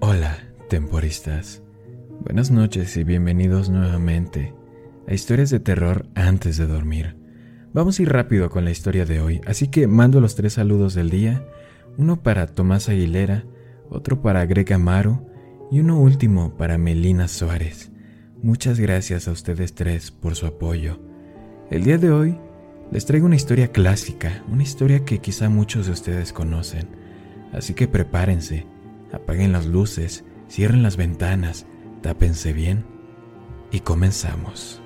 Hola, 0.00 0.36
temporistas. 0.68 1.62
Buenas 2.20 2.50
noches 2.50 2.98
y 2.98 3.02
bienvenidos 3.02 3.70
nuevamente 3.70 4.52
a 5.08 5.14
historias 5.14 5.48
de 5.48 5.58
terror 5.58 6.06
antes 6.14 6.58
de 6.58 6.66
dormir. 6.66 7.16
Vamos 7.72 7.98
a 7.98 8.02
ir 8.02 8.12
rápido 8.12 8.50
con 8.50 8.66
la 8.66 8.70
historia 8.70 9.06
de 9.06 9.22
hoy, 9.22 9.40
así 9.46 9.68
que 9.68 9.86
mando 9.86 10.20
los 10.20 10.34
tres 10.34 10.52
saludos 10.52 10.92
del 10.94 11.08
día, 11.08 11.46
uno 11.96 12.22
para 12.22 12.46
Tomás 12.46 12.90
Aguilera, 12.90 13.44
otro 13.88 14.20
para 14.20 14.44
Greg 14.44 14.70
Amaro 14.74 15.26
y 15.70 15.80
uno 15.80 15.98
último 15.98 16.54
para 16.58 16.76
Melina 16.76 17.26
Suárez. 17.26 17.90
Muchas 18.42 18.78
gracias 18.78 19.28
a 19.28 19.32
ustedes 19.32 19.74
tres 19.74 20.10
por 20.10 20.34
su 20.34 20.44
apoyo. 20.44 21.00
El 21.70 21.84
día 21.84 21.96
de 21.96 22.10
hoy 22.10 22.38
les 22.92 23.06
traigo 23.06 23.24
una 23.24 23.36
historia 23.36 23.72
clásica, 23.72 24.44
una 24.52 24.62
historia 24.62 25.06
que 25.06 25.20
quizá 25.20 25.48
muchos 25.48 25.86
de 25.86 25.92
ustedes 25.92 26.34
conocen, 26.34 26.86
así 27.54 27.72
que 27.72 27.88
prepárense, 27.88 28.66
apaguen 29.12 29.52
las 29.52 29.66
luces, 29.66 30.24
cierren 30.48 30.82
las 30.82 30.96
ventanas, 30.96 31.66
tápense 32.02 32.52
bien 32.52 32.84
y 33.70 33.80
comenzamos. 33.80 34.82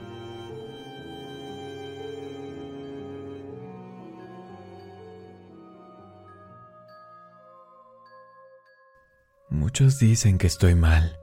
Muchos 9.48 9.98
dicen 9.98 10.38
que 10.38 10.46
estoy 10.46 10.74
mal, 10.74 11.18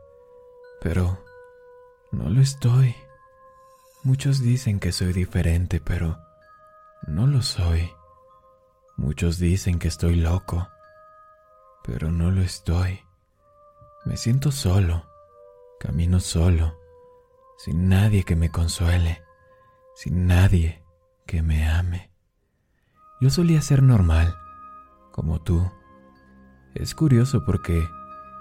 pero 0.82 1.24
no 2.12 2.30
lo 2.30 2.42
estoy. 2.42 2.96
Muchos 4.04 4.42
dicen 4.42 4.80
que 4.80 4.92
soy 4.92 5.14
diferente, 5.14 5.80
pero 5.80 6.18
no 7.08 7.28
lo 7.28 7.42
soy. 7.42 7.92
Muchos 8.96 9.38
dicen 9.38 9.80
que 9.80 9.88
estoy 9.88 10.16
loco, 10.16 10.68
pero 11.88 12.12
no 12.12 12.30
lo 12.32 12.42
estoy. 12.42 13.00
Me 14.06 14.18
siento 14.18 14.52
solo, 14.52 15.06
camino 15.80 16.20
solo, 16.20 16.78
sin 17.58 17.88
nadie 17.88 18.24
que 18.24 18.36
me 18.36 18.52
consuele, 18.52 19.24
sin 19.96 20.28
nadie 20.28 20.84
que 21.26 21.42
me 21.42 21.68
ame. 21.68 22.12
Yo 23.22 23.30
solía 23.30 23.62
ser 23.62 23.82
normal, 23.82 24.36
como 25.14 25.42
tú. 25.42 25.72
Es 26.76 26.94
curioso 26.94 27.46
porque 27.46 27.88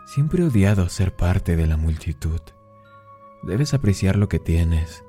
siempre 0.07 0.42
he 0.42 0.47
odiado 0.47 0.89
ser 0.89 1.15
parte 1.15 1.55
de 1.55 1.69
la 1.69 1.77
multitud. 1.77 2.41
Debes 3.45 3.75
apreciar 3.75 4.17
lo 4.17 4.29
que 4.29 4.41
tienes. 4.41 5.05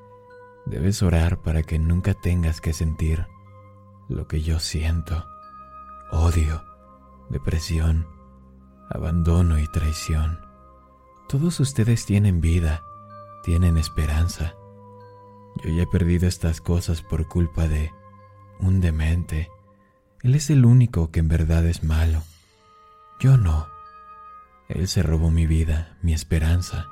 Debes 0.67 1.01
orar 1.01 1.41
para 1.41 1.63
que 1.63 1.79
nunca 1.79 2.13
tengas 2.13 2.61
que 2.61 2.73
sentir 2.73 3.25
lo 4.07 4.27
que 4.27 4.41
yo 4.41 4.59
siento. 4.59 5.25
Odio, 6.11 6.63
depresión, 7.29 8.07
abandono 8.89 9.59
y 9.59 9.67
traición. 9.67 10.39
Todos 11.27 11.59
ustedes 11.59 12.05
tienen 12.05 12.41
vida, 12.41 12.83
tienen 13.43 13.77
esperanza. 13.77 14.55
Yo 15.63 15.69
ya 15.69 15.83
he 15.83 15.87
perdido 15.87 16.27
estas 16.27 16.61
cosas 16.61 17.01
por 17.01 17.27
culpa 17.27 17.67
de 17.67 17.91
un 18.59 18.79
demente. 18.81 19.49
Él 20.21 20.35
es 20.35 20.49
el 20.49 20.65
único 20.65 21.11
que 21.11 21.19
en 21.19 21.27
verdad 21.27 21.65
es 21.65 21.83
malo. 21.83 22.23
Yo 23.19 23.37
no. 23.37 23.67
Él 24.69 24.87
se 24.87 25.03
robó 25.03 25.31
mi 25.31 25.45
vida, 25.45 25.97
mi 26.01 26.13
esperanza, 26.13 26.87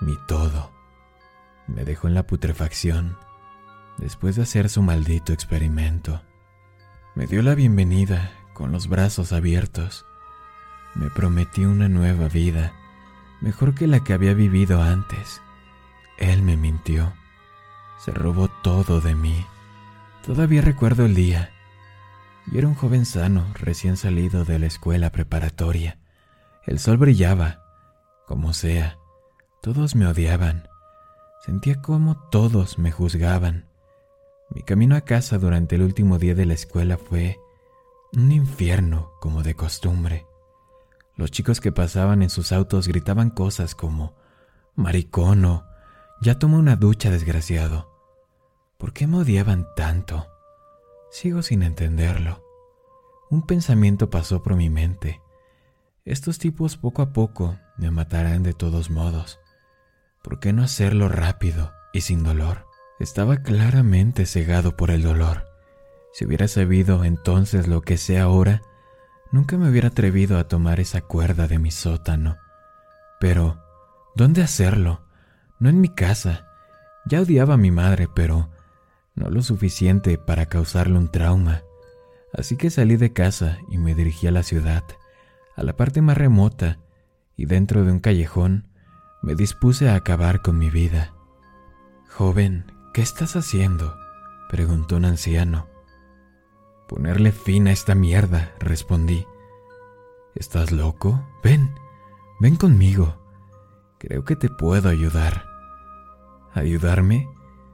mi 0.00 0.16
todo. 0.26 0.70
Me 1.66 1.84
dejó 1.84 2.08
en 2.08 2.14
la 2.14 2.26
putrefacción 2.26 3.16
después 3.98 4.36
de 4.36 4.42
hacer 4.42 4.68
su 4.70 4.82
maldito 4.82 5.32
experimento. 5.32 6.22
Me 7.14 7.26
dio 7.26 7.42
la 7.42 7.54
bienvenida 7.54 8.32
con 8.54 8.72
los 8.72 8.88
brazos 8.88 9.32
abiertos. 9.32 10.06
Me 10.94 11.10
prometió 11.10 11.70
una 11.70 11.88
nueva 11.88 12.28
vida, 12.28 12.72
mejor 13.40 13.74
que 13.74 13.86
la 13.86 14.02
que 14.02 14.12
había 14.12 14.34
vivido 14.34 14.82
antes. 14.82 15.40
Él 16.18 16.42
me 16.42 16.56
mintió. 16.56 17.12
Se 17.98 18.12
robó 18.12 18.48
todo 18.48 19.00
de 19.00 19.14
mí. 19.14 19.46
Todavía 20.24 20.62
recuerdo 20.62 21.06
el 21.06 21.14
día. 21.14 21.50
Yo 22.46 22.58
era 22.58 22.68
un 22.68 22.74
joven 22.74 23.06
sano, 23.06 23.46
recién 23.54 23.96
salido 23.96 24.44
de 24.44 24.58
la 24.58 24.66
escuela 24.66 25.10
preparatoria. 25.10 25.98
El 26.66 26.78
sol 26.78 26.96
brillaba, 26.98 27.62
como 28.26 28.52
sea. 28.52 28.98
Todos 29.62 29.94
me 29.94 30.06
odiaban. 30.06 30.68
Sentía 31.44 31.80
como 31.80 32.16
todos 32.30 32.78
me 32.78 32.90
juzgaban. 32.90 33.66
Mi 34.50 34.62
camino 34.62 34.96
a 34.96 35.02
casa 35.02 35.38
durante 35.38 35.76
el 35.76 35.82
último 35.82 36.18
día 36.18 36.34
de 36.34 36.44
la 36.44 36.54
escuela 36.54 36.98
fue 36.98 37.38
un 38.12 38.32
infierno 38.32 39.12
como 39.20 39.42
de 39.42 39.54
costumbre. 39.54 40.26
Los 41.20 41.30
chicos 41.30 41.60
que 41.60 41.70
pasaban 41.70 42.22
en 42.22 42.30
sus 42.30 42.50
autos 42.50 42.88
gritaban 42.88 43.28
cosas 43.28 43.74
como 43.74 44.14
maricono, 44.74 45.66
ya 46.22 46.38
toma 46.38 46.56
una 46.56 46.76
ducha 46.76 47.10
desgraciado. 47.10 47.90
¿Por 48.78 48.94
qué 48.94 49.06
me 49.06 49.18
odiaban 49.18 49.68
tanto? 49.76 50.26
Sigo 51.10 51.42
sin 51.42 51.62
entenderlo. 51.62 52.42
Un 53.28 53.44
pensamiento 53.46 54.08
pasó 54.08 54.42
por 54.42 54.56
mi 54.56 54.70
mente. 54.70 55.20
Estos 56.06 56.38
tipos 56.38 56.78
poco 56.78 57.02
a 57.02 57.12
poco 57.12 57.58
me 57.76 57.90
matarán 57.90 58.42
de 58.42 58.54
todos 58.54 58.88
modos. 58.88 59.40
¿Por 60.22 60.40
qué 60.40 60.54
no 60.54 60.62
hacerlo 60.62 61.10
rápido 61.10 61.70
y 61.92 62.00
sin 62.00 62.24
dolor? 62.24 62.64
Estaba 62.98 63.42
claramente 63.42 64.24
cegado 64.24 64.74
por 64.74 64.90
el 64.90 65.02
dolor. 65.02 65.44
Si 66.14 66.24
hubiera 66.24 66.48
sabido 66.48 67.04
entonces 67.04 67.68
lo 67.68 67.82
que 67.82 67.98
sé 67.98 68.18
ahora, 68.18 68.62
nunca 69.32 69.56
me 69.56 69.68
hubiera 69.70 69.88
atrevido 69.88 70.38
a 70.38 70.48
tomar 70.48 70.80
esa 70.80 71.00
cuerda 71.00 71.46
de 71.46 71.58
mi 71.58 71.70
sótano. 71.70 72.36
Pero, 73.18 73.62
¿dónde 74.16 74.42
hacerlo? 74.42 75.02
No 75.58 75.68
en 75.68 75.80
mi 75.80 75.88
casa. 75.88 76.46
Ya 77.06 77.20
odiaba 77.20 77.54
a 77.54 77.58
mi 77.58 77.70
madre, 77.70 78.08
pero 78.14 78.50
no 79.14 79.30
lo 79.30 79.42
suficiente 79.42 80.18
para 80.18 80.46
causarle 80.46 80.98
un 80.98 81.10
trauma. 81.10 81.62
Así 82.32 82.56
que 82.56 82.70
salí 82.70 82.96
de 82.96 83.12
casa 83.12 83.58
y 83.68 83.78
me 83.78 83.94
dirigí 83.94 84.26
a 84.26 84.32
la 84.32 84.42
ciudad, 84.42 84.84
a 85.56 85.62
la 85.62 85.76
parte 85.76 86.00
más 86.00 86.16
remota, 86.16 86.78
y 87.36 87.46
dentro 87.46 87.84
de 87.84 87.92
un 87.92 88.00
callejón 88.00 88.68
me 89.22 89.34
dispuse 89.34 89.88
a 89.88 89.96
acabar 89.96 90.42
con 90.42 90.58
mi 90.58 90.70
vida. 90.70 91.12
Joven, 92.08 92.64
¿Qué 92.92 93.02
estás 93.02 93.36
haciendo? 93.36 93.96
preguntó 94.48 94.96
un 94.96 95.04
anciano. 95.04 95.68
Ponerle 96.90 97.30
fin 97.30 97.68
a 97.68 97.70
esta 97.70 97.94
mierda, 97.94 98.52
respondí. 98.58 99.24
¿Estás 100.34 100.72
loco? 100.72 101.24
Ven, 101.44 101.72
ven 102.40 102.56
conmigo. 102.56 103.16
Creo 103.98 104.24
que 104.24 104.34
te 104.34 104.48
puedo 104.48 104.88
ayudar. 104.88 105.44
¿Ayudarme? 106.52 107.28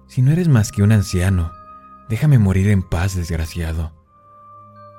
Si 0.06 0.20
no 0.20 0.32
eres 0.32 0.48
más 0.48 0.70
que 0.70 0.82
un 0.82 0.92
anciano, 0.92 1.50
déjame 2.10 2.38
morir 2.38 2.68
en 2.68 2.82
paz, 2.82 3.14
desgraciado. 3.14 3.94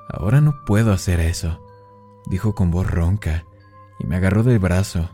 Ahora 0.08 0.40
no 0.40 0.64
puedo 0.66 0.92
hacer 0.92 1.20
eso, 1.20 1.64
dijo 2.26 2.56
con 2.56 2.72
voz 2.72 2.90
ronca, 2.90 3.44
y 4.00 4.06
me 4.08 4.16
agarró 4.16 4.42
del 4.42 4.58
brazo. 4.58 5.10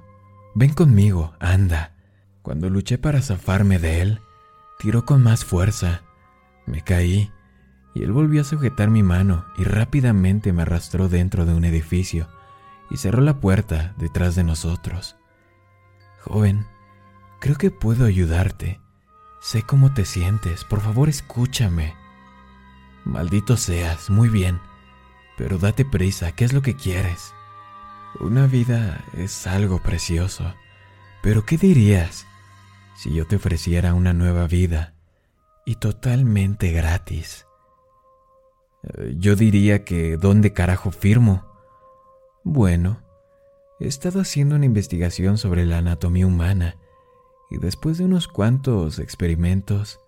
Ven 0.55 0.73
conmigo, 0.73 1.35
anda. 1.41 1.95
Cuando 2.41 2.71
luché 2.71 2.97
para 2.97 3.21
zafarme 3.21 3.79
de 3.79 4.01
él, 4.01 4.21
Tiró 4.79 5.05
con 5.05 5.23
más 5.23 5.45
fuerza. 5.45 6.03
Me 6.67 6.83
caí 6.83 7.33
y 7.95 8.03
él 8.03 8.13
volvió 8.13 8.41
a 8.41 8.45
sujetar 8.45 8.91
mi 8.91 9.03
mano 9.03 9.47
y 9.57 9.65
rápidamente 9.65 10.53
me 10.53 10.63
arrastró 10.63 11.09
dentro 11.09 11.47
de 11.47 11.55
un 11.55 11.65
edificio 11.65 12.27
y 12.91 12.97
cerró 12.97 13.23
la 13.23 13.41
puerta 13.41 13.95
detrás 13.97 14.35
de 14.35 14.43
nosotros. 14.43 15.17
Joven, 16.21 16.67
creo 17.41 17.57
que 17.57 17.71
puedo 17.71 18.05
ayudarte. 18.05 18.81
Sé 19.41 19.63
cómo 19.63 19.95
te 19.95 20.05
sientes, 20.05 20.65
por 20.65 20.81
favor 20.81 21.09
escúchame. 21.09 21.95
Maldito 23.05 23.57
seas, 23.57 24.11
muy 24.11 24.29
bien, 24.29 24.61
pero 25.37 25.59
date 25.59 25.85
prisa, 25.85 26.33
¿qué 26.33 26.45
es 26.45 26.53
lo 26.53 26.63
que 26.63 26.75
quieres? 26.75 27.33
Una 28.19 28.47
vida 28.47 29.05
es 29.13 29.47
algo 29.47 29.83
precioso, 29.83 30.55
pero 31.23 31.45
¿qué 31.45 31.59
dirías 31.59 32.27
si 32.97 33.13
yo 33.13 33.27
te 33.27 33.37
ofreciera 33.37 33.95
una 33.95 34.13
nueva 34.13 34.47
vida 34.47 34.95
y 35.67 35.77
totalmente 35.77 36.73
gratis? 36.73 37.47
Yo 39.17 39.37
diría 39.37 39.85
que 39.85 40.17
¿dónde 40.17 40.53
carajo 40.53 40.91
firmo? 40.91 41.45
Bueno, 42.43 43.03
he 43.81 43.87
estado 43.87 44.21
haciendo 44.21 44.57
una 44.57 44.67
investigación 44.67 45.39
sobre 45.39 45.65
la 45.65 45.79
anatomía 45.79 46.27
humana 46.27 46.77
y 47.51 47.59
después 47.59 47.99
de 47.99 48.05
unos 48.05 48.29
cuantos 48.29 48.99
experimentos, 48.99 50.01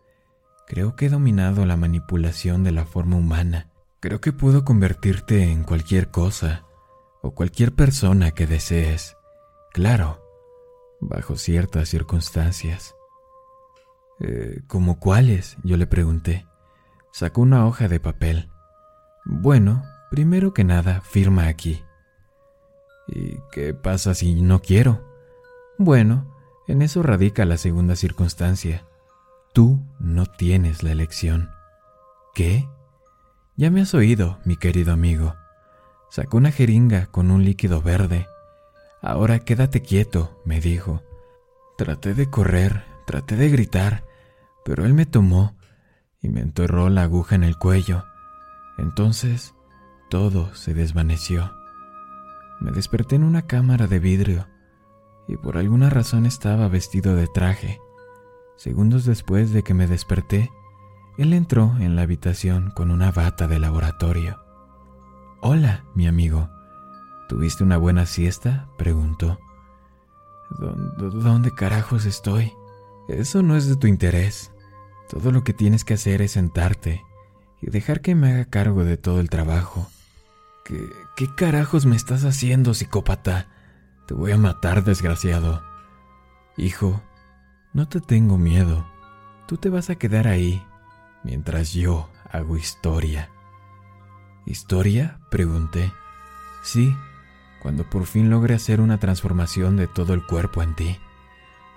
creo 0.66 0.96
que 0.96 1.06
he 1.06 1.08
dominado 1.08 1.64
la 1.64 1.76
manipulación 1.76 2.64
de 2.64 2.72
la 2.72 2.84
forma 2.84 3.16
humana. 3.16 3.70
Creo 4.00 4.20
que 4.20 4.32
puedo 4.32 4.64
convertirte 4.64 5.44
en 5.44 5.64
cualquier 5.64 6.10
cosa 6.10 6.64
o 7.22 7.32
cualquier 7.32 7.72
persona 7.72 8.32
que 8.32 8.46
desees. 8.46 9.16
Claro, 9.72 10.22
bajo 11.00 11.36
ciertas 11.36 11.88
circunstancias. 11.88 12.94
Eh, 14.20 14.62
¿Cómo 14.66 14.98
cuáles? 14.98 15.56
Yo 15.62 15.76
le 15.76 15.86
pregunté. 15.86 16.46
Sacó 17.12 17.42
una 17.42 17.66
hoja 17.66 17.88
de 17.88 18.00
papel. 18.00 18.50
Bueno, 19.28 19.82
primero 20.08 20.54
que 20.54 20.62
nada, 20.62 21.00
firma 21.00 21.48
aquí. 21.48 21.82
¿Y 23.08 23.38
qué 23.50 23.74
pasa 23.74 24.14
si 24.14 24.40
no 24.40 24.62
quiero? 24.62 25.04
Bueno, 25.78 26.32
en 26.68 26.80
eso 26.80 27.02
radica 27.02 27.44
la 27.44 27.56
segunda 27.56 27.96
circunstancia. 27.96 28.86
Tú 29.52 29.80
no 29.98 30.26
tienes 30.26 30.84
la 30.84 30.92
elección. 30.92 31.50
¿Qué? 32.36 32.68
Ya 33.56 33.68
me 33.72 33.80
has 33.80 33.94
oído, 33.94 34.38
mi 34.44 34.56
querido 34.56 34.92
amigo. 34.92 35.34
Sacó 36.08 36.36
una 36.36 36.52
jeringa 36.52 37.06
con 37.06 37.32
un 37.32 37.44
líquido 37.44 37.82
verde. 37.82 38.28
Ahora 39.02 39.40
quédate 39.40 39.82
quieto, 39.82 40.40
me 40.44 40.60
dijo. 40.60 41.02
Traté 41.76 42.14
de 42.14 42.30
correr, 42.30 42.84
traté 43.06 43.34
de 43.34 43.48
gritar, 43.48 44.04
pero 44.64 44.86
él 44.86 44.94
me 44.94 45.04
tomó 45.04 45.56
y 46.22 46.28
me 46.28 46.42
enterró 46.42 46.90
la 46.90 47.02
aguja 47.02 47.34
en 47.34 47.42
el 47.42 47.56
cuello. 47.56 48.04
Entonces 48.78 49.54
todo 50.08 50.54
se 50.54 50.74
desvaneció. 50.74 51.52
Me 52.60 52.70
desperté 52.70 53.16
en 53.16 53.24
una 53.24 53.42
cámara 53.42 53.86
de 53.86 53.98
vidrio 53.98 54.46
y 55.28 55.36
por 55.36 55.56
alguna 55.56 55.90
razón 55.90 56.26
estaba 56.26 56.68
vestido 56.68 57.14
de 57.14 57.26
traje. 57.26 57.80
Segundos 58.56 59.04
después 59.04 59.52
de 59.52 59.62
que 59.62 59.74
me 59.74 59.86
desperté, 59.86 60.50
él 61.18 61.32
entró 61.32 61.74
en 61.78 61.96
la 61.96 62.02
habitación 62.02 62.70
con 62.70 62.90
una 62.90 63.10
bata 63.10 63.48
de 63.48 63.58
laboratorio. 63.58 64.38
Hola, 65.40 65.84
mi 65.94 66.06
amigo. 66.06 66.48
¿Tuviste 67.28 67.64
una 67.64 67.76
buena 67.76 68.06
siesta? 68.06 68.68
preguntó. 68.78 69.38
¿Dónde 70.98 71.50
carajos 71.50 72.06
estoy? 72.06 72.52
Eso 73.08 73.42
no 73.42 73.56
es 73.56 73.68
de 73.68 73.76
tu 73.76 73.86
interés. 73.86 74.52
Todo 75.08 75.32
lo 75.32 75.42
que 75.42 75.52
tienes 75.52 75.84
que 75.84 75.94
hacer 75.94 76.22
es 76.22 76.32
sentarte 76.32 77.02
y 77.60 77.70
dejar 77.70 78.00
que 78.00 78.14
me 78.14 78.32
haga 78.32 78.44
cargo 78.46 78.84
de 78.84 78.96
todo 78.96 79.20
el 79.20 79.30
trabajo. 79.30 79.90
¿Qué, 80.64 80.80
qué 81.16 81.26
carajos 81.34 81.86
me 81.86 81.96
estás 81.96 82.24
haciendo, 82.24 82.74
psicópata? 82.74 83.48
Te 84.06 84.14
voy 84.14 84.32
a 84.32 84.38
matar, 84.38 84.84
desgraciado. 84.84 85.62
Hijo, 86.56 87.02
no 87.72 87.88
te 87.88 88.00
tengo 88.00 88.38
miedo. 88.38 88.86
Tú 89.46 89.56
te 89.56 89.68
vas 89.68 89.90
a 89.90 89.96
quedar 89.96 90.28
ahí 90.28 90.64
mientras 91.22 91.72
yo 91.72 92.08
hago 92.30 92.56
historia. 92.56 93.30
¿Historia? 94.46 95.18
pregunté. 95.30 95.92
Sí, 96.62 96.96
cuando 97.62 97.88
por 97.90 98.06
fin 98.06 98.30
logré 98.30 98.54
hacer 98.54 98.80
una 98.80 98.98
transformación 98.98 99.76
de 99.76 99.88
todo 99.88 100.14
el 100.14 100.24
cuerpo 100.24 100.62
en 100.62 100.74
ti. 100.74 100.98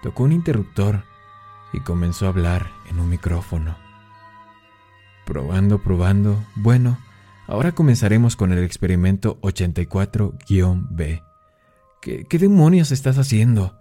Tocó 0.04 0.24
un 0.24 0.32
interruptor 0.32 1.04
y 1.74 1.80
comenzó 1.82 2.26
a 2.26 2.30
hablar 2.30 2.72
en 2.88 3.00
un 3.00 3.10
micrófono. 3.10 3.89
Probando, 5.30 5.78
probando. 5.78 6.44
Bueno, 6.56 6.98
ahora 7.46 7.74
comenzaremos 7.74 8.36
con 8.36 8.52
el 8.52 8.64
experimento 8.64 9.40
84-B. 9.42 11.24
¿Qué, 12.02 12.26
¿Qué 12.26 12.40
demonios 12.40 12.92
estás 12.92 13.20
haciendo? 13.20 13.78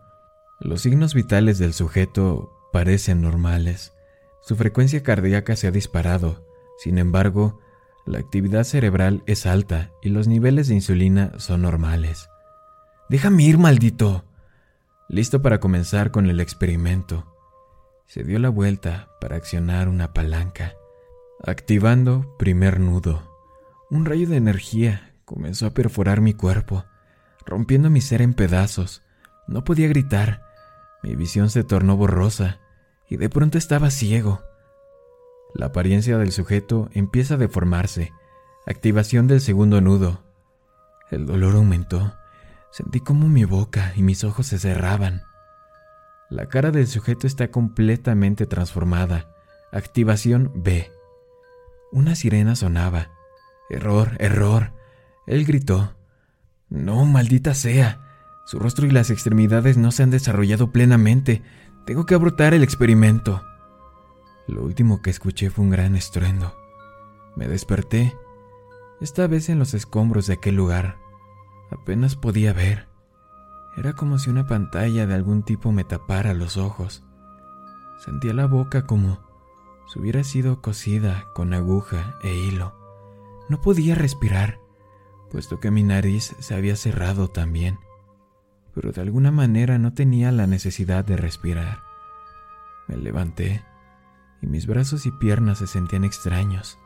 Los 0.60 0.82
signos 0.82 1.14
vitales 1.14 1.58
del 1.58 1.72
sujeto 1.72 2.52
parecen 2.70 3.22
normales. 3.22 3.94
Su 4.42 4.56
frecuencia 4.56 5.02
cardíaca 5.02 5.56
se 5.56 5.66
ha 5.66 5.70
disparado. 5.70 6.44
Sin 6.76 6.98
embargo, 6.98 7.58
la 8.04 8.18
actividad 8.18 8.64
cerebral 8.64 9.22
es 9.24 9.46
alta 9.46 9.90
y 10.02 10.10
los 10.10 10.28
niveles 10.28 10.68
de 10.68 10.74
insulina 10.74 11.32
son 11.38 11.62
normales. 11.62 12.28
Déjame 13.08 13.44
ir, 13.44 13.56
maldito. 13.56 14.22
Listo 15.08 15.40
para 15.40 15.60
comenzar 15.60 16.10
con 16.10 16.26
el 16.26 16.40
experimento. 16.40 17.24
Se 18.06 18.22
dio 18.22 18.38
la 18.38 18.50
vuelta 18.50 19.08
para 19.18 19.36
accionar 19.36 19.88
una 19.88 20.12
palanca, 20.12 20.74
activando 21.44 22.36
primer 22.38 22.80
nudo. 22.80 23.22
Un 23.90 24.04
rayo 24.04 24.28
de 24.28 24.36
energía 24.36 25.14
comenzó 25.24 25.66
a 25.66 25.70
perforar 25.70 26.20
mi 26.20 26.34
cuerpo, 26.34 26.84
rompiendo 27.46 27.90
mi 27.90 28.00
ser 28.00 28.22
en 28.22 28.34
pedazos. 28.34 29.02
No 29.46 29.64
podía 29.64 29.88
gritar. 29.88 30.42
Mi 31.02 31.14
visión 31.16 31.48
se 31.50 31.64
tornó 31.64 31.96
borrosa 31.96 32.58
y 33.08 33.16
de 33.16 33.28
pronto 33.28 33.56
estaba 33.56 33.90
ciego. 33.90 34.42
La 35.54 35.66
apariencia 35.66 36.18
del 36.18 36.32
sujeto 36.32 36.90
empieza 36.92 37.34
a 37.34 37.38
deformarse. 37.38 38.12
Activación 38.66 39.26
del 39.26 39.40
segundo 39.40 39.80
nudo. 39.80 40.22
El 41.10 41.24
dolor 41.24 41.54
aumentó. 41.54 42.14
Sentí 42.70 43.00
como 43.00 43.28
mi 43.28 43.44
boca 43.44 43.94
y 43.96 44.02
mis 44.02 44.24
ojos 44.24 44.48
se 44.48 44.58
cerraban. 44.58 45.22
La 46.28 46.46
cara 46.46 46.70
del 46.70 46.86
sujeto 46.86 47.26
está 47.26 47.50
completamente 47.50 48.44
transformada. 48.44 49.34
Activación 49.72 50.52
B. 50.54 50.92
Una 51.90 52.14
sirena 52.14 52.54
sonaba. 52.54 53.10
Error, 53.70 54.16
error. 54.18 54.72
Él 55.26 55.44
gritó. 55.44 55.94
No, 56.68 57.04
maldita 57.04 57.54
sea. 57.54 58.00
Su 58.46 58.58
rostro 58.58 58.86
y 58.86 58.90
las 58.90 59.10
extremidades 59.10 59.76
no 59.76 59.90
se 59.90 60.02
han 60.02 60.10
desarrollado 60.10 60.70
plenamente. 60.72 61.42
Tengo 61.86 62.06
que 62.06 62.14
abrotar 62.14 62.54
el 62.54 62.62
experimento. 62.62 63.42
Lo 64.46 64.62
último 64.62 65.02
que 65.02 65.10
escuché 65.10 65.50
fue 65.50 65.64
un 65.64 65.70
gran 65.70 65.94
estruendo. 65.94 66.54
Me 67.36 67.48
desperté, 67.48 68.16
esta 69.00 69.26
vez 69.26 69.48
en 69.48 69.58
los 69.58 69.74
escombros 69.74 70.26
de 70.26 70.34
aquel 70.34 70.56
lugar. 70.56 70.96
Apenas 71.70 72.16
podía 72.16 72.52
ver. 72.52 72.88
Era 73.76 73.92
como 73.92 74.18
si 74.18 74.28
una 74.28 74.46
pantalla 74.46 75.06
de 75.06 75.14
algún 75.14 75.42
tipo 75.42 75.70
me 75.70 75.84
tapara 75.84 76.34
los 76.34 76.56
ojos. 76.56 77.04
Sentía 77.98 78.32
la 78.32 78.46
boca 78.46 78.86
como 78.86 79.27
si 79.88 79.98
hubiera 79.98 80.24
sido 80.24 80.60
cosida 80.60 81.26
con 81.34 81.54
aguja 81.54 82.16
e 82.22 82.34
hilo. 82.34 82.74
No 83.48 83.60
podía 83.60 83.94
respirar, 83.94 84.60
puesto 85.30 85.60
que 85.60 85.70
mi 85.70 85.82
nariz 85.82 86.34
se 86.38 86.54
había 86.54 86.76
cerrado 86.76 87.28
también, 87.28 87.78
pero 88.74 88.92
de 88.92 89.00
alguna 89.00 89.30
manera 89.30 89.78
no 89.78 89.94
tenía 89.94 90.30
la 90.32 90.46
necesidad 90.46 91.04
de 91.04 91.16
respirar. 91.16 91.82
Me 92.86 92.96
levanté 92.96 93.64
y 94.42 94.46
mis 94.46 94.66
brazos 94.66 95.06
y 95.06 95.10
piernas 95.10 95.58
se 95.58 95.66
sentían 95.66 96.04
extraños. 96.04 96.78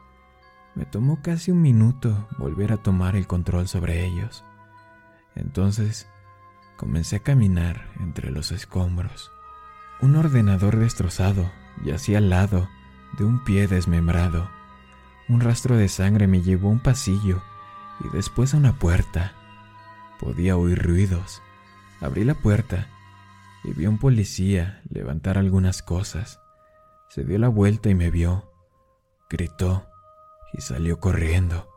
Me 0.74 0.86
tomó 0.86 1.20
casi 1.22 1.50
un 1.50 1.60
minuto 1.60 2.28
volver 2.38 2.72
a 2.72 2.78
tomar 2.78 3.16
el 3.16 3.26
control 3.26 3.68
sobre 3.68 4.06
ellos. 4.06 4.44
Entonces 5.34 6.06
Comencé 6.82 7.14
a 7.14 7.20
caminar 7.20 7.86
entre 8.00 8.32
los 8.32 8.50
escombros. 8.50 9.30
Un 10.00 10.16
ordenador 10.16 10.78
destrozado 10.78 11.48
yacía 11.84 12.18
al 12.18 12.28
lado 12.28 12.68
de 13.18 13.24
un 13.24 13.44
pie 13.44 13.68
desmembrado. 13.68 14.48
Un 15.28 15.40
rastro 15.40 15.76
de 15.76 15.88
sangre 15.88 16.26
me 16.26 16.42
llevó 16.42 16.68
a 16.68 16.72
un 16.72 16.80
pasillo 16.80 17.42
y 18.00 18.08
después 18.14 18.54
a 18.54 18.56
una 18.56 18.78
puerta. 18.78 19.34
Podía 20.18 20.56
oír 20.56 20.82
ruidos. 20.82 21.42
Abrí 22.00 22.24
la 22.24 22.34
puerta 22.34 22.88
y 23.64 23.72
vi 23.72 23.84
a 23.84 23.90
un 23.90 23.98
policía 23.98 24.82
levantar 24.88 25.38
algunas 25.38 25.82
cosas. 25.82 26.40
Se 27.08 27.24
dio 27.24 27.38
la 27.38 27.48
vuelta 27.48 27.90
y 27.90 27.94
me 27.94 28.10
vio. 28.10 28.50
Gritó 29.30 29.86
y 30.52 30.60
salió 30.60 30.98
corriendo. 31.00 31.68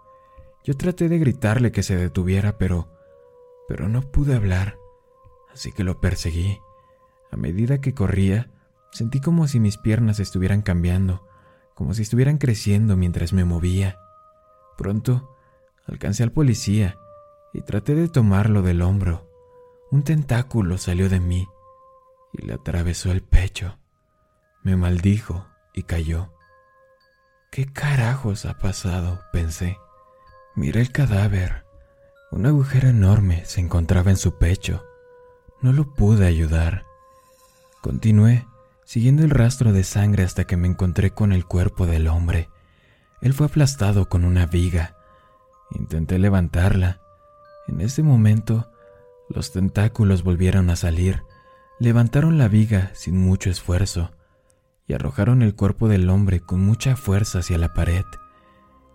Yo 0.63 0.75
traté 0.75 1.09
de 1.09 1.19
gritarle 1.19 1.71
que 1.71 1.83
se 1.83 1.95
detuviera, 1.95 2.57
pero 2.57 2.91
pero 3.67 3.89
no 3.89 4.01
pude 4.01 4.35
hablar 4.35 4.77
así 5.55 5.71
que 5.71 5.83
lo 5.83 5.99
perseguí. 5.99 6.59
A 7.31 7.37
medida 7.37 7.81
que 7.81 7.93
corría, 7.93 8.51
sentí 8.95 9.19
como 9.19 9.47
si 9.47 9.59
mis 9.59 9.77
piernas 9.77 10.19
estuvieran 10.19 10.61
cambiando, 10.61 11.27
como 11.73 11.93
si 11.93 12.03
estuvieran 12.03 12.37
creciendo 12.37 12.95
mientras 12.95 13.33
me 13.33 13.43
movía. 13.43 13.99
Pronto 14.77 15.35
alcancé 15.85 16.23
al 16.23 16.31
policía 16.31 16.97
y 17.53 17.61
traté 17.61 17.95
de 17.95 18.07
tomarlo 18.07 18.61
del 18.61 18.81
hombro. 18.81 19.29
Un 19.91 20.03
tentáculo 20.03 20.77
salió 20.77 21.09
de 21.09 21.19
mí 21.19 21.47
y 22.33 22.45
le 22.45 22.53
atravesó 22.53 23.11
el 23.11 23.21
pecho. 23.21 23.77
Me 24.63 24.75
maldijo 24.75 25.45
y 25.73 25.83
cayó. 25.83 26.33
¿Qué 27.51 27.65
carajos 27.65 28.45
ha 28.45 28.57
pasado? 28.57 29.19
pensé. 29.31 29.77
Miré 30.55 30.81
el 30.81 30.91
cadáver. 30.91 31.65
Un 32.31 32.45
agujero 32.45 32.89
enorme 32.89 33.45
se 33.45 33.61
encontraba 33.61 34.11
en 34.11 34.17
su 34.17 34.37
pecho 34.37 34.83
no 35.65 35.73
lo 35.73 35.95
pude 35.95 36.27
ayudar. 36.27 36.85
Continué, 37.81 38.45
siguiendo 38.85 39.23
el 39.23 39.31
rastro 39.31 39.73
de 39.73 39.83
sangre 39.83 40.23
hasta 40.23 40.45
que 40.45 40.55
me 40.55 40.67
encontré 40.67 41.11
con 41.11 41.33
el 41.33 41.45
cuerpo 41.45 41.85
del 41.85 42.07
hombre. 42.07 42.49
Él 43.21 43.33
fue 43.33 43.47
aplastado 43.47 44.07
con 44.07 44.23
una 44.23 44.45
viga. 44.45 44.95
Intenté 45.71 46.19
levantarla. 46.19 47.01
En 47.67 47.81
ese 47.81 48.03
momento, 48.03 48.71
los 49.27 49.51
tentáculos 49.51 50.23
volvieron 50.23 50.69
a 50.69 50.75
salir, 50.75 51.23
levantaron 51.79 52.37
la 52.37 52.47
viga 52.47 52.91
sin 52.93 53.17
mucho 53.17 53.49
esfuerzo 53.49 54.11
y 54.87 54.93
arrojaron 54.93 55.41
el 55.41 55.55
cuerpo 55.55 55.87
del 55.87 56.09
hombre 56.09 56.41
con 56.41 56.61
mucha 56.61 56.95
fuerza 56.95 57.39
hacia 57.39 57.57
la 57.57 57.73
pared, 57.73 58.05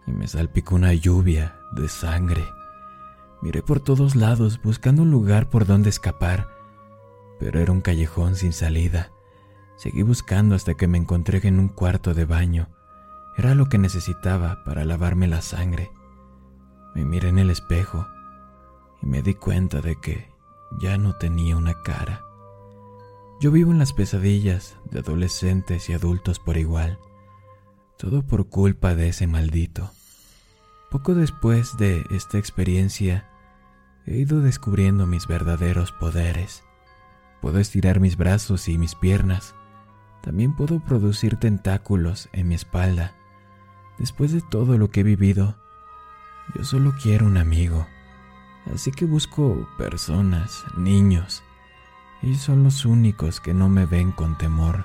y 0.07 0.13
me 0.13 0.29
salpicó 0.29 0.77
una 0.77 0.95
lluvia 0.95 1.59
de 1.73 1.89
sangre. 1.89 2.45
Miré 3.43 3.63
por 3.63 3.81
todos 3.81 4.15
lados 4.15 4.61
buscando 4.63 5.03
un 5.03 5.11
lugar 5.11 5.51
por 5.51 5.67
donde 5.67 5.91
escapar, 5.91 6.47
pero 7.41 7.59
era 7.59 7.73
un 7.73 7.81
callejón 7.81 8.37
sin 8.37 8.53
salida. 8.53 9.11
Seguí 9.81 10.03
buscando 10.03 10.55
hasta 10.55 10.75
que 10.75 10.87
me 10.87 10.99
encontré 10.99 11.41
en 11.49 11.59
un 11.59 11.69
cuarto 11.69 12.13
de 12.13 12.27
baño. 12.27 12.69
Era 13.39 13.55
lo 13.55 13.71
que 13.71 13.79
necesitaba 13.79 14.63
para 14.63 14.85
lavarme 14.85 15.27
la 15.27 15.41
sangre. 15.41 15.91
Me 16.95 17.07
miré 17.07 17.31
en 17.31 17.39
el 17.39 17.49
espejo 17.49 18.07
y 19.01 19.07
me 19.07 19.23
di 19.23 19.33
cuenta 19.33 19.81
de 19.81 19.99
que 19.99 20.29
ya 20.79 20.99
no 20.99 21.17
tenía 21.17 21.57
una 21.57 21.81
cara. 21.81 22.23
Yo 23.41 23.51
vivo 23.51 23.73
en 23.73 23.79
las 23.79 23.95
pesadillas 23.95 24.77
de 24.91 24.99
adolescentes 24.99 25.89
y 25.89 25.95
adultos 25.95 26.39
por 26.39 26.59
igual, 26.59 26.99
todo 27.97 28.21
por 28.27 28.51
culpa 28.51 28.95
de 28.95 29.09
ese 29.09 29.27
maldito. 29.27 29.93
Poco 30.91 31.15
después 31.15 31.79
de 31.79 32.05
esta 32.11 32.37
experiencia, 32.37 33.31
he 34.05 34.19
ido 34.19 34.43
descubriendo 34.43 35.07
mis 35.07 35.27
verdaderos 35.27 35.91
poderes. 35.91 36.65
Puedo 37.41 37.61
estirar 37.61 37.99
mis 37.99 38.19
brazos 38.19 38.69
y 38.69 38.77
mis 38.77 38.95
piernas. 38.95 39.55
También 40.23 40.55
puedo 40.55 40.81
producir 40.81 41.37
tentáculos 41.37 42.29
en 42.33 42.49
mi 42.49 42.55
espalda. 42.55 43.15
Después 43.99 44.33
de 44.33 44.41
todo 44.41 44.79
lo 44.79 44.91
que 44.91 45.01
he 45.01 45.05
vivido, 45.05 45.57
yo 46.55 46.65
solo 46.65 46.95
quiero 47.03 47.27
un 47.27 47.37
amigo. 47.37 47.87
Así 48.73 48.91
que 48.91 49.07
busco 49.07 49.69
personas, 49.79 50.65
niños. 50.77 51.43
Ellos 52.23 52.41
son 52.41 52.65
los 52.65 52.85
únicos 52.85 53.41
que 53.41 53.55
no 53.55 53.69
me 53.69 53.87
ven 53.87 54.13
con 54.13 54.37
temor. 54.37 54.85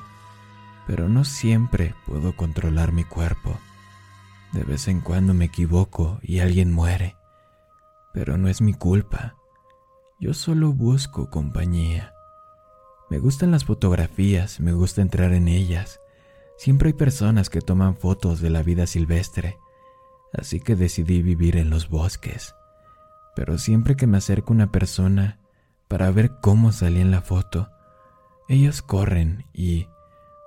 Pero 0.88 1.10
no 1.10 1.26
siempre 1.26 1.96
puedo 2.06 2.36
controlar 2.36 2.94
mi 2.94 3.04
cuerpo. 3.04 3.60
De 4.54 4.64
vez 4.64 4.88
en 4.88 5.02
cuando 5.02 5.34
me 5.34 5.46
equivoco 5.46 6.20
y 6.22 6.40
alguien 6.40 6.72
muere. 6.72 7.18
Pero 8.14 8.38
no 8.38 8.48
es 8.48 8.62
mi 8.62 8.74
culpa. 8.74 9.36
Yo 10.20 10.34
solo 10.34 10.72
busco 10.72 11.30
compañía. 11.30 12.15
Me 13.10 13.20
gustan 13.20 13.52
las 13.52 13.66
fotografías, 13.66 14.60
me 14.60 14.74
gusta 14.74 15.02
entrar 15.02 15.34
en 15.34 15.48
ellas. 15.48 16.00
Siempre 16.58 16.90
hay 16.90 16.94
personas 16.94 17.50
que 17.50 17.62
toman 17.62 17.96
fotos 17.96 18.42
de 18.42 18.50
la 18.50 18.64
vida 18.64 18.88
silvestre, 18.88 19.58
así 20.34 20.60
que 20.60 20.76
decidí 20.76 21.22
vivir 21.22 21.58
en 21.58 21.70
los 21.70 21.90
bosques. 21.90 22.56
Pero 23.36 23.58
siempre 23.58 23.96
que 23.96 24.08
me 24.08 24.18
acerco 24.18 24.54
a 24.54 24.56
una 24.56 24.72
persona 24.72 25.40
para 25.88 26.10
ver 26.10 26.32
cómo 26.42 26.72
salí 26.72 27.02
en 27.02 27.12
la 27.12 27.22
foto, 27.22 27.70
ellos 28.48 28.82
corren 28.82 29.46
y 29.54 29.88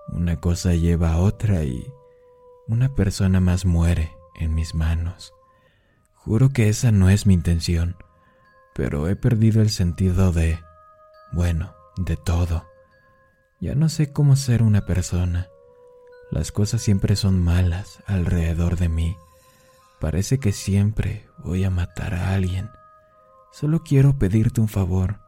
una 0.08 0.40
cosa 0.40 0.74
lleva 0.74 1.12
a 1.12 1.18
otra 1.18 1.62
y 1.64 1.86
una 2.66 2.94
persona 2.94 3.40
más 3.40 3.64
muere 3.64 4.12
en 4.34 4.54
mis 4.54 4.74
manos. 4.74 5.32
Juro 6.14 6.50
que 6.50 6.68
esa 6.68 6.90
no 6.90 7.08
es 7.08 7.24
mi 7.26 7.34
intención, 7.34 7.96
pero 8.74 9.08
he 9.08 9.16
perdido 9.16 9.62
el 9.62 9.70
sentido 9.70 10.32
de, 10.32 10.58
bueno, 11.32 11.77
de 11.98 12.16
todo. 12.16 12.64
Ya 13.60 13.74
no 13.74 13.88
sé 13.88 14.12
cómo 14.12 14.36
ser 14.36 14.62
una 14.62 14.86
persona. 14.86 15.48
Las 16.30 16.52
cosas 16.52 16.80
siempre 16.80 17.16
son 17.16 17.42
malas 17.42 17.98
alrededor 18.06 18.76
de 18.76 18.88
mí. 18.88 19.16
Parece 20.00 20.38
que 20.38 20.52
siempre 20.52 21.28
voy 21.38 21.64
a 21.64 21.70
matar 21.70 22.14
a 22.14 22.34
alguien. 22.34 22.70
Solo 23.52 23.82
quiero 23.82 24.18
pedirte 24.18 24.60
un 24.60 24.68
favor. 24.68 25.18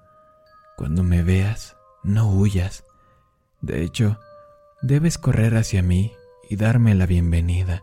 Cuando 0.77 1.03
me 1.03 1.23
veas, 1.23 1.77
no 2.05 2.31
huyas. 2.31 2.85
De 3.61 3.83
hecho, 3.83 4.19
debes 4.81 5.19
correr 5.19 5.57
hacia 5.57 5.83
mí 5.83 6.13
y 6.49 6.57
darme 6.57 6.95
la 6.95 7.07
bienvenida. 7.07 7.83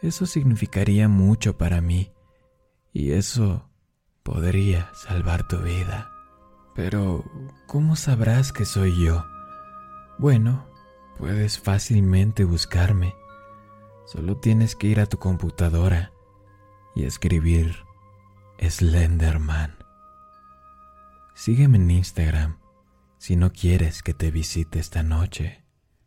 Eso 0.00 0.26
significaría 0.26 1.08
mucho 1.08 1.58
para 1.58 1.80
mí 1.80 2.12
y 2.92 3.12
eso 3.12 3.68
podría 4.22 4.90
salvar 4.94 5.48
tu 5.48 5.58
vida. 5.58 6.10
Pero, 6.82 7.26
¿cómo 7.66 7.94
sabrás 7.94 8.54
que 8.54 8.64
soy 8.64 8.98
yo? 9.04 9.26
Bueno, 10.16 10.66
puedes 11.18 11.58
fácilmente 11.58 12.44
buscarme. 12.44 13.14
Solo 14.06 14.38
tienes 14.38 14.76
que 14.76 14.86
ir 14.86 14.98
a 14.98 15.04
tu 15.04 15.18
computadora 15.18 16.10
y 16.94 17.04
escribir 17.04 17.76
Slenderman. 18.58 19.76
Sígueme 21.34 21.76
en 21.76 21.90
Instagram 21.90 22.58
si 23.18 23.36
no 23.36 23.52
quieres 23.52 24.02
que 24.02 24.14
te 24.14 24.30
visite 24.30 24.78
esta 24.78 25.02
noche. 25.02 25.59